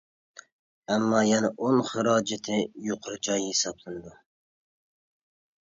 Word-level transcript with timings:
ئەمما 0.93 1.19
يەنە 1.27 1.51
ئۇن 1.65 1.77
خىراجىتى 1.91 2.59
يۇقىرى 2.89 3.21
جاي 3.29 3.47
ھېسابلىنىدۇ. 3.53 4.17